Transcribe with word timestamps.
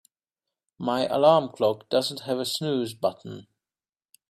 My 0.79 1.05
alarm 1.05 1.49
clock 1.49 1.87
doesn't 1.89 2.21
have 2.21 2.39
a 2.39 2.45
snooze 2.45 2.95
button. 2.95 3.45